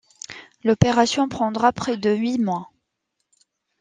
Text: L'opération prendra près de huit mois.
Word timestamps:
L'opération 0.63 1.29
prendra 1.29 1.71
près 1.71 1.95
de 1.95 2.09
huit 2.09 2.39
mois. 2.39 2.71